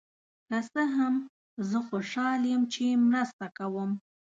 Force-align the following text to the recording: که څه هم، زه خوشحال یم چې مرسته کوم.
که 0.47 0.57
څه 0.71 0.83
هم، 0.95 1.15
زه 1.69 1.79
خوشحال 1.89 2.41
یم 2.51 2.61
چې 2.73 2.83
مرسته 3.09 3.45
کوم. 3.57 3.91